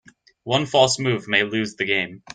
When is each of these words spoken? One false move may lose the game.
One 0.45 0.65
false 0.65 0.97
move 0.97 1.27
may 1.27 1.43
lose 1.43 1.75
the 1.75 1.85
game. 1.85 2.23